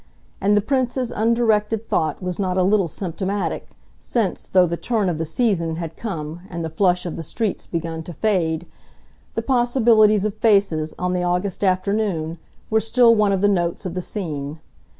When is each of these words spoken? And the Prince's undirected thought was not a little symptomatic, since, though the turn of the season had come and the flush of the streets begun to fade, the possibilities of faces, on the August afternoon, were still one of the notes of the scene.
And 0.41 0.57
the 0.57 0.61
Prince's 0.61 1.11
undirected 1.11 1.87
thought 1.87 2.23
was 2.23 2.39
not 2.39 2.57
a 2.57 2.63
little 2.63 2.87
symptomatic, 2.87 3.67
since, 3.99 4.47
though 4.47 4.65
the 4.65 4.75
turn 4.75 5.09
of 5.09 5.19
the 5.19 5.25
season 5.25 5.75
had 5.75 5.95
come 5.95 6.39
and 6.49 6.65
the 6.65 6.71
flush 6.71 7.05
of 7.05 7.17
the 7.17 7.21
streets 7.21 7.67
begun 7.67 8.01
to 8.05 8.13
fade, 8.13 8.67
the 9.35 9.43
possibilities 9.43 10.25
of 10.25 10.33
faces, 10.33 10.95
on 10.97 11.13
the 11.13 11.21
August 11.21 11.63
afternoon, 11.63 12.39
were 12.71 12.81
still 12.81 13.13
one 13.13 13.31
of 13.31 13.41
the 13.41 13.47
notes 13.47 13.85
of 13.85 13.93
the 13.93 14.01
scene. 14.01 14.59